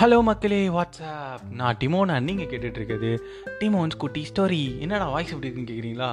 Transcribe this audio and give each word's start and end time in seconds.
Hello 0.00 0.22
மக்களே 0.22 0.68
WhatsApp 0.68 1.44
நான் 1.50 1.76
Dimona 1.76 2.20
நீங்கள் 2.20 2.46
கேட்டுட்ருக்குது 2.46 3.18
டிமோன்ஸ் 3.58 3.96
குட்டி 3.96 4.26
ஸ்டோரி 4.32 4.78
என்னடா 4.78 5.10
வாய்ஸ் 5.10 5.32
எப்படி 5.32 5.48
இருக்குன்னு 5.48 5.70
கேட்குறீங்களா 5.72 6.10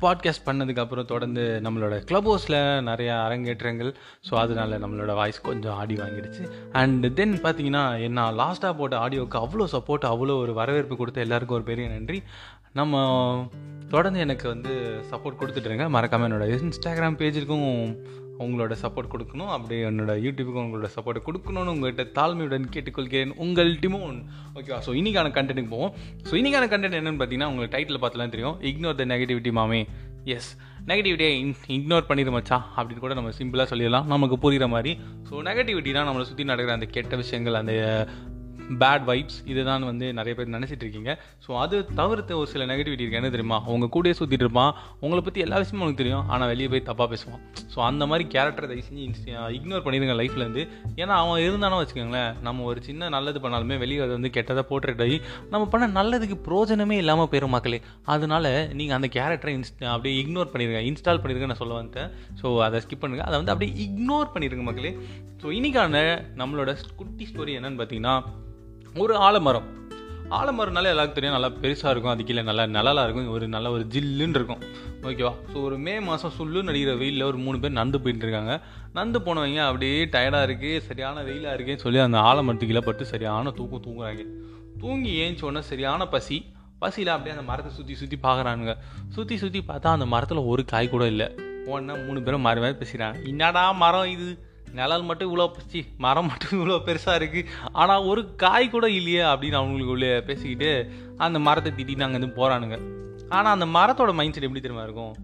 பாட்காஸ்ட் 0.00 0.44
பண்ணதுக்கப்புறம் 0.46 1.04
தொடர்ந்து 1.04 1.60
நம்மளோட 1.62 2.04
க்ளப் 2.04 2.28
ஹவுஸில் 2.28 2.58
நிறையா 2.90 3.24
அரங்கேற்றங்கள். 3.24 3.94
ஸோ 4.30 4.34
அதனால் 4.34 4.82
நம்மளோட 4.82 5.14
வாய்ஸ் 5.14 5.40
கொஞ்சம் 5.40 5.74
ஆடி 5.74 5.94
வாங்கிடுச்சு. 5.94 6.50
அண்ட் 6.72 7.14
தென் 7.14 7.34
பார்த்தீங்கன்னா 7.42 8.00
என்ன 8.00 8.30
லாஸ்ட்டாக 8.30 8.76
போட்ட 8.76 9.08
ஆடியோவுக்கு 9.08 9.40
அவ்வளோ 9.44 9.66
சப்போர்ட் 9.72 10.06
அவ்வளோ 10.12 10.36
ஒரு 10.36 10.54
வரவேற்பு 10.54 10.96
கொடுத்த 10.96 11.20
எல்லாருக்கும் 11.20 11.56
ஒரு 11.56 11.66
பெரிய 11.66 11.88
நன்றி. 11.88 12.22
நம்ம 12.72 13.50
தொடர்ந்து 13.88 14.20
எனக்கு 14.20 14.48
வந்து 14.48 15.00
சப்போர்ட் 15.10 15.40
கொடுத்துட்ருங்க. 15.40 15.88
மறக்காமல் 15.88 16.30
என்னோட 16.30 16.46
இன்ஸ்டாகிராம் 16.60 17.20
பேஜுக்கும் 17.22 17.96
உங்களோட 18.44 18.74
சப்போர்ட் 18.82 19.12
கொடுக்கணும். 19.12 19.50
அப்படியே 19.54 19.82
என்னோட 19.90 20.14
யூடியூபுக்கு 20.26 20.62
உங்களோட 20.64 20.88
சப்போர்ட் 20.96 21.26
கொடுக்கணும்னு 21.28 21.72
உங்கள்கிட்ட 21.74 22.04
தாழ்மையுடன் 22.18 22.66
கேட்டுக்கொள்கிறேன். 22.74 23.32
உங்கள் 23.44 23.70
டிமோன். 23.84 24.18
ஓகேவா 24.58 24.80
ஸோ 24.86 24.92
இன்றைக்கான 25.00 25.32
கண்டென்ட்டுக்கு 25.38 25.74
போவோம். 25.76 25.94
ஸோ 26.28 26.34
இன்றைக்கான 26.40 26.68
கண்டென்ட் 26.74 26.98
என்னன்னு 27.00 27.20
பார்த்தீங்கன்னா 27.22 27.50
உங்களுக்கு 27.52 27.74
டைட்டில் 27.76 28.02
பார்த்துலாம் 28.04 28.34
தெரியும். 28.34 28.56
இக்னோர் 28.70 29.00
த 29.00 29.06
நெகட்டிவிட்டி 29.14 29.52
மாமே. 29.60 29.80
எஸ் 30.34 30.50
நெகட்டிவிட்டியை 30.90 31.32
இக்னோர் 31.78 32.08
பண்ணிடு 32.08 32.32
மச்சா 32.36 32.56
அப்படின்னு 32.76 33.02
கூட 33.04 33.14
நம்ம 33.18 33.32
சிம்பிளாக 33.40 33.68
சொல்லிடலாம். 33.72 34.08
நமக்கு 34.14 34.36
புரிகிற 34.44 34.66
மாதிரி. 34.74 34.92
ஸோ 35.28 35.42
நெகட்டிவிட்டினா 35.48 36.02
நம்மளை 36.08 36.26
சுற்றி 36.30 36.46
நடக்கிற 36.52 36.74
அந்த 36.78 36.88
கெட்ட 36.96 37.16
விஷயங்கள் 37.22 37.60
அந்த 37.62 37.74
பேட் 38.82 39.04
வைப்ஸ் 39.10 39.38
இதுதான் 39.52 39.84
வந்து 39.90 40.06
நிறைய 40.18 40.34
பேர் 40.38 40.54
நினச்சிட்டு 40.56 40.84
இருக்கீங்க. 40.86 41.12
ஸோ 41.46 41.50
அது 41.64 41.76
தவிர்த்து 42.00 42.32
ஒரு 42.38 42.48
சில 42.52 42.64
நெகட்டிவிட்டி 42.70 43.04
இருக்கு. 43.04 43.20
என்ன 43.20 43.30
தெரியுமா? 43.34 43.58
உங்கள் 43.74 43.92
கூடயே 43.96 44.14
சுற்றிட்டு 44.20 44.46
இருப்பான். 44.46 44.72
உங்களை 45.04 45.20
பற்றி 45.26 45.40
எல்லா 45.46 45.58
விஷயமும் 45.62 45.84
உனக்கு 45.86 46.00
தெரியும். 46.02 46.24
ஆனால் 46.34 46.50
வெளியே 46.52 46.68
போய் 46.72 46.84
தப்பாக 46.88 47.08
பேசுவான். 47.12 47.42
ஸோ 47.74 47.78
அந்த 47.90 48.02
மாதிரி 48.10 48.24
கேரக்டரை 48.34 48.68
தயவு 48.72 48.86
செஞ்சு 48.88 49.04
இக்னோர் 49.58 49.84
பண்ணிடுங்க 49.86 50.16
லைஃப்லேருந்து 50.22 50.62
ஏன்னா 51.02 51.14
அவன் 51.22 51.42
இருந்தானோ 51.46 51.78
வச்சுக்கோங்களேன் 51.82 52.32
நம்ம 52.46 52.64
ஒரு 52.70 52.80
சின்ன 52.88 53.08
நல்லது 53.16 53.40
பண்ணாலுமே 53.44 53.78
வெளியே 53.84 54.00
அது 54.06 54.12
வந்து 54.18 54.30
கெட்டதாக 54.36 54.64
போட்டுட்டு 54.70 55.04
ஆகி 55.06 55.18
நம்ம 55.52 55.62
பண்ண 55.74 55.86
நல்லதுக்கு 56.00 56.38
பிரோஜனமே 56.48 56.96
இல்லாமல் 57.02 57.30
போயிடும் 57.32 57.54
மக்களே. 57.56 57.80
அதனால 58.14 58.54
நீங்கள் 58.80 58.96
அந்த 58.98 59.10
கேரக்டரை 59.16 59.54
இன்ஸ்ட் 59.58 59.84
அப்படியே 59.94 60.16
இக்னோர் 60.22 60.52
பண்ணிடுங்க. 60.54 60.82
இன்ஸ்டால் 60.90 61.22
பண்ணிடுங்க 61.22 61.48
நான் 61.52 61.62
சொல்ல 61.62 61.78
வந்துட்டேன். 61.80 62.10
ஸோ 62.42 62.46
அதை 62.66 62.80
ஸ்கிப் 62.86 63.02
பண்ணுங்கள் 63.04 63.28
அதை 63.28 63.36
வந்து 63.40 63.54
அப்படியே 63.54 63.72
இக்னோர் 63.86 64.32
பண்ணிடுங்க 64.34 64.64
மக்களே. 64.70 64.92
ஸோ 65.42 65.46
இன்னைக்கான 65.58 66.02
நம்மளோட 66.42 66.70
குட்டி 67.00 67.24
ஸ்டோரி 67.30 67.54
என்னன்னு 67.60 67.80
பார்த்தீங்கன்னா 67.80 68.16
ஒரு 69.02 69.14
ஆலமரம். 69.26 69.66
ஆலமரம்னாலே 70.38 70.90
எல்லாருக்கும் 70.92 71.18
தெரியும் 71.18 71.34
நல்லா 71.36 71.50
பெருசாக 71.62 71.90
இருக்கும் 71.92 72.12
அது 72.12 72.22
கீழே 72.28 72.42
நல்லா 72.48 72.64
நிழலாக 72.76 73.04
இருக்கும் 73.06 73.34
ஒரு 73.36 73.46
நல்ல 73.54 73.70
ஒரு 73.74 73.84
ஜில்லுன்னு 73.94 74.38
இருக்கும். 74.38 74.62
ஓகேவா 75.08 75.32
ஸோ 75.50 75.56
ஒரு 75.66 75.76
மே 75.86 75.94
மாதம் 76.06 76.34
சுள்ளுன்னு 76.36 76.72
அடிக்கிற 76.72 76.92
வெயிலில் 77.02 77.26
ஒரு 77.30 77.38
மூணு 77.44 77.58
பேர் 77.62 77.76
நந்து 77.80 77.98
போயிட்டு 78.04 78.24
இருக்காங்க. 78.26 78.54
நந்து 78.98 79.20
போனவங்க 79.26 79.60
அப்படியே 79.68 79.98
டயர்டாக 80.14 80.46
இருக்குது 80.48 80.82
சரியான 80.88 81.24
வெயிலாக 81.28 81.54
இருக்குன்னு 81.56 81.84
சொல்லி 81.86 82.00
அந்த 82.06 82.20
ஆலமரத்துக்கீழே 82.30 82.82
பட்டு 82.88 83.06
சரியான 83.12 83.52
தூக்கம் 83.58 83.84
தூங்குறாங்க. 83.86 84.24
தூங்கி 84.82 85.12
ஏஞ்சோடனே 85.26 85.64
சரியான 85.72 86.08
பசி. 86.16 86.38
பசியில் 86.82 87.12
அப்படியே 87.12 87.34
அந்த 87.36 87.46
மரத்தை 87.50 87.70
சுற்றி 87.76 87.94
சுற்றி 88.00 88.16
பார்க்குறானுங்க 88.26 88.72
சுற்றி 89.14 89.36
சுற்றி 89.44 89.62
பார்த்தா 89.70 89.94
அந்த 89.98 90.08
மரத்தில் 90.14 90.48
ஒரு 90.54 90.64
காய் 90.72 90.92
கூட 90.94 91.04
இல்லை. 91.14 91.28
ஒன்றா 91.74 91.94
மூணு 92.08 92.18
பேரும் 92.26 92.44
மாறி 92.46 92.60
மாறி 92.64 92.76
பேசுகிறாங்க 92.82 93.22
என்னடா 93.30 93.62
மரம் 93.84 94.10
இது? 94.16 94.28
நிழல் 94.78 95.06
மட்டும் 95.08 95.28
இவ்வளோ 95.30 95.46
பசி 95.56 95.80
மரம் 96.04 96.28
மட்டும் 96.30 96.54
இவ்வளோ 96.58 96.76
பெருசாக 96.86 97.18
இருக்குது 97.20 97.48
ஆனால் 97.82 98.06
ஒரு 98.10 98.22
காய் 98.42 98.72
கூட 98.74 98.86
இல்லையே 98.98 99.22
அப்படின்னு 99.32 99.60
அவங்களுக்கு 99.60 99.94
உள்ளே 99.96 100.12
பேசிக்கிட்டு 100.28 100.70
அந்த 101.26 101.38
மரத்தை 101.46 101.72
திட்டிட்டு 101.78 102.06
அங்கேருந்து 102.06 102.38
போகிறானுங்க 102.38 102.78
ஆனால் 103.36 103.54
அந்த 103.56 103.66
மரத்தோட 103.76 104.10
மைண்ட் 104.18 104.36
செட் 104.36 104.46
எப்படி 104.48 104.62
தெரியுமா 104.64 104.86
இருக்கும்? 104.88 105.14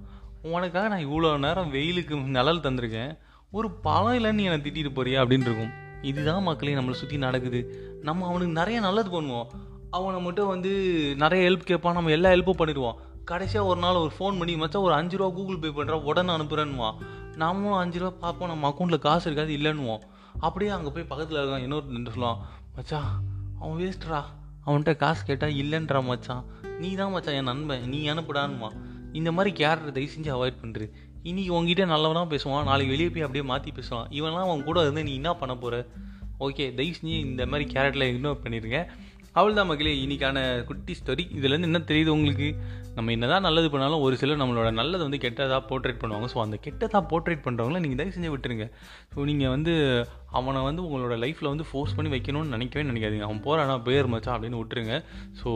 உனக்காக 0.52 0.86
நான் 0.92 1.04
இவ்வளோ 1.08 1.28
நேரம் 1.44 1.72
வெயிலுக்கு 1.74 2.14
நிழல் 2.36 2.64
தந்திருக்கேன். 2.64 3.12
ஒரு 3.58 3.68
பழம் 3.86 4.16
இல்லைன்னு 4.18 4.46
என்னை 4.48 4.58
திட்டிட்டு 4.64 4.90
போறியா 4.96 5.18
அப்படின்னு 5.22 5.48
இருக்கும். 5.48 5.72
இதுதான் 6.10 6.46
மக்களே 6.48 6.76
நம்மளை 6.78 6.96
சுற்றி 7.00 7.16
நடக்குது. 7.26 7.60
நம்ம 8.08 8.26
அவனுக்கு 8.30 8.58
நிறைய 8.60 8.78
நல்லது 8.86 9.10
பண்ணுவோம். 9.16 9.48
அவனை 9.98 10.18
மட்டும் 10.26 10.52
வந்து 10.54 10.70
நிறைய 11.22 11.40
ஹெல்ப் 11.48 11.68
கேட்பான் 11.70 11.98
நம்ம 11.98 12.12
எல்லா 12.16 12.32
ஹெல்ப்பும் 12.34 12.60
பண்ணிடுவோம். 12.60 12.98
கடைசியாக 13.30 13.70
ஒரு 13.72 13.80
நாள் 13.82 14.02
ஒரு 14.04 14.12
ஃபோன் 14.16 14.38
பண்ணி 14.38 14.54
மச்சா 14.62 14.78
ஒரு 14.86 14.94
அஞ்சு 15.00 15.16
ரூபா 15.18 15.28
கூகுள் 15.36 15.60
பே 15.64 15.70
பண்ணுறா 15.76 15.96
உடனே 16.10 16.30
அனுப்புகிறேன்னுவான் 16.36 16.96
நாமளும் 17.40 17.80
அஞ்சு 17.80 17.98
ரூபா 18.00 18.12
பார்ப்போம் 18.22 18.50
நம்ம 18.52 18.68
அக்கௌண்ட்டில் 18.70 19.04
காசு 19.04 19.24
இருக்காது 19.28 19.52
இல்லைன்னுவோம். 19.58 20.02
அப்படியே 20.46 20.70
அங்கே 20.76 20.90
போய் 20.94 21.10
பக்கத்தில் 21.10 21.38
இருக்கான் 21.40 21.64
இன்னொரு 21.66 22.12
சொல்லுவான் 22.16 22.40
மச்சான் 22.76 23.10
அவன் 23.60 23.78
வேஸ்ட்ரா 23.80 24.20
அவன்கிட்ட 24.66 24.92
காசு 25.02 25.22
கேட்டால் 25.28 25.56
இல்லைன்றா 25.62 26.00
மச்சான். 26.10 26.42
நீ 26.82 26.88
தான் 27.00 27.12
மச்சான் 27.14 27.36
என் 27.38 27.50
நண்பன். 27.50 27.86
நீ 27.92 28.00
அனுப்புடான்மா 28.12 28.68
இந்த 29.18 29.30
மாதிரி 29.36 29.50
கேரக்டர் 29.60 29.96
தயவு 29.96 30.12
செஞ்சு 30.14 30.30
அவாய்ட் 30.36 30.60
பண்ணுறது 30.62 30.86
இன்றைக்கி 31.28 31.50
உங்ககிட்ட 31.56 31.84
நல்லவனாக 31.94 32.26
பேசுவான் 32.34 32.68
நாளைக்கு 32.70 32.94
வெளியே 32.94 33.10
போய் 33.14 33.24
அப்படியே 33.26 33.44
மாற்றி 33.50 33.72
பேசுவான். 33.78 34.06
இவன்லாம் 34.18 34.46
அவன் 34.48 34.66
கூட 34.68 34.78
இருந்து 34.84 35.04
நீ 35.08 35.14
என்ன 35.20 35.32
பண்ண 35.40 35.54
போகிற 35.64 35.76
ஓகே 36.46 36.64
தயவு 36.78 36.96
செஞ்சு 36.98 37.16
இந்த 37.28 37.42
மாதிரி 37.46 37.66
கேரக்டரில் 37.74 38.10
இக்னோர் 38.12 38.42
பண்ணியிருக்கேன் 38.44 38.88
அவள் 39.38 39.58
தான் 39.58 39.68
மகளே 39.72 39.92
இன்னைக்கான 40.04 40.38
குட்டி 40.70 40.92
ஸ்டோரி 41.00 41.24
இதுலேருந்து 41.36 41.68
என்ன 41.70 41.80
தெரியுது 41.90 42.10
உங்களுக்கு? 42.16 42.48
நம்ம 42.96 43.12
என்னதான் 43.12 43.46
நல்லது 43.48 43.68
பண்ணாலும் 43.70 44.02
ஒரு 44.06 44.14
சிலர் 44.22 44.40
நம்மளோட 44.42 44.70
நல்லது 44.80 45.02
வந்து 45.08 45.22
கெட்டதாக 45.26 45.60
போர்ட்ரேட் 45.70 46.00
பண்ணுவாங்க. 46.02 46.28
ஸோ 46.34 46.40
அந்த 46.46 46.56
கெட்டதாக 46.66 47.02
போர்ட்ரேட் 47.12 47.44
பண்ணுறவங்கள 47.46 47.80
நீங்கள் 47.84 48.00
தயவு 48.00 48.16
செஞ்சு 48.16 48.32
விட்டுருங்க. 48.34 48.66
ஸோ 49.14 49.24
நீங்கள் 49.30 49.48
வந்து 49.48 49.74
அவனை 50.38 50.60
வந்து 50.66 50.82
உங்களோட 50.86 51.14
லைஃப்பில் 51.22 51.50
வந்து 51.52 51.66
ஃபோர்ஸ் 51.70 51.94
பண்ணி 51.96 52.10
வைக்கணும்னு 52.14 52.54
நினைக்கவே 52.54 52.84
நினைக்காதீங்க. 52.90 53.26
அவன் 53.28 53.42
போகிறானா 53.46 53.74
பேர் 53.88 54.10
மச்சா 54.12 54.30
அப்படின்னு 54.34 54.60
விட்டுருங்க. 54.60 54.96
ஸோ 55.40 55.50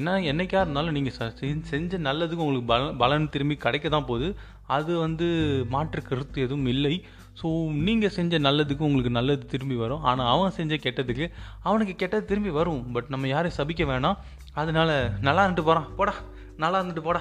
என்ன 0.00 0.16
என்னைக்கா 0.32 0.60
இருந்தாலும் 0.64 0.96
நீங்கள் 0.98 1.16
செஞ்ச 1.72 2.00
நல்லதுக்கு 2.08 2.44
உங்களுக்கு 2.46 2.70
பல 2.72 2.90
பலன் 3.02 3.32
திரும்பி 3.36 3.56
கிடைக்க 3.66 3.88
தான் 3.96 4.08
போகுது. 4.10 4.28
அது 4.76 4.92
வந்து 5.04 5.28
மாற்று 5.74 6.02
கருத்து 6.10 6.38
எதுவும் 6.46 6.68
இல்லை. 6.74 6.94
ஸோ 7.40 7.48
நீங்கள் 7.86 8.14
செஞ்ச 8.18 8.38
நல்லதுக்கு 8.46 8.86
உங்களுக்கு 8.86 9.10
நல்லது 9.18 9.44
திரும்பி 9.52 9.76
வரும். 9.82 10.04
ஆனால் 10.10 10.30
அவன் 10.34 10.56
செஞ்ச 10.58 10.74
கெட்டதுக்கு 10.84 11.26
அவனுக்கு 11.68 11.94
கெட்டது 12.02 12.24
திரும்பி 12.30 12.52
வரும். 12.58 12.82
பட் 12.96 13.10
நம்ம 13.14 13.28
யாரையும் 13.34 13.58
சபிக்க 13.60 13.84
வேணாம். 13.92 14.18
அதனால 14.60 14.90
நல்லா 15.28 15.42
இருந்துட்டு 15.44 15.68
போகிறான் 15.68 15.88
போடா 15.98 16.14
நல்லா 16.62 16.78
இருந்துட்டு 16.80 17.04
போடா 17.08 17.20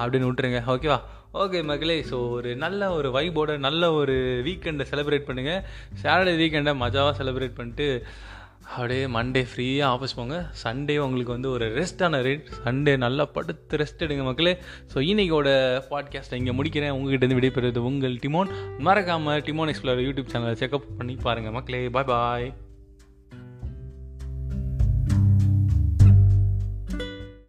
அப்படின்னு 0.00 0.28
விட்டுருங்க. 0.28 0.60
ஓகேவா 0.74 0.98
ஓகே 1.34 1.58
மகளே 1.64 1.96
ஸோ 2.10 2.16
ஒரு 2.30 2.56
நல்ல 2.56 2.82
ஒரு 2.92 3.08
வைபோட 3.16 3.58
நல்ல 3.58 3.92
ஒரு 3.92 4.14
வீக்கெண்டை 4.46 4.84
செலிப்ரேட் 4.90 5.26
பண்ணுங்கள் 5.28 5.60
சாட்டர்டே 6.02 6.32
வீக்கெண்டை 6.40 6.72
மஜாவாக 6.80 7.12
செலிப்ரேட் 7.18 7.58
பண்ணிட்டு 7.58 7.86
அப்படியே 8.70 9.04
மண்டே 9.16 9.42
ஃப்ரீயாக 9.50 9.92
ஆஃபீஸ் 9.94 10.16
போங்க. 10.18 10.36
சண்டே 10.62 10.96
உங்களுக்கு 11.04 11.34
வந்து 11.36 11.50
ஒரு 11.50 11.66
ரெஸ்டான 11.78 12.20
ரேட் 12.26 12.50
சண்டே 12.64 12.94
நல்லா 13.04 13.24
படுத்து 13.36 13.80
ரெஸ்ட் 13.82 14.04
எடுங்க 14.06 14.22
மக்களே 14.22 14.54
ஸோ 14.94 14.98
இன்றைக்கோட 15.10 15.48
பாட்காஸ்ட்டை 15.90 16.40
இங்கே 16.40 16.56
முடிக்கிறேன். 16.60 16.94
உங்ககிட்ட 16.96 17.24
இருந்து 17.24 17.40
விடைபெறுவது 17.40 17.82
உங்கள் 17.90 18.16
டிமோன். 18.24 18.50
மறக்காமல் 18.88 19.44
டிமோன் 19.50 19.72
எக்ஸ்ப்ளோர் 19.74 20.04
யூடியூப் 20.06 20.32
சேனலை 20.34 20.56
செக்அப் 20.64 20.90
பண்ணி 20.98 21.16
பாருங்கள் 21.28 21.56
மக்களே 21.58 21.84
பாய் 21.98 22.10
பாய் 22.14 22.69